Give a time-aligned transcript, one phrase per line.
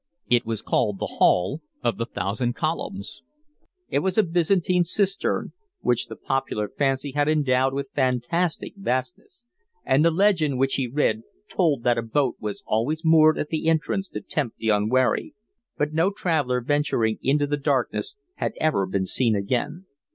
[0.27, 3.21] It was called the Hall of the Thousand Columns.
[3.87, 9.45] It was a Byzantine cistern, which the popular fancy had endowed with fantastic vastness;
[9.85, 13.67] and the legend which he read told that a boat was always moored at the
[13.69, 15.35] entrance to tempt the unwary,
[15.77, 19.85] but no traveller venturing into the darkness had ever been seen again.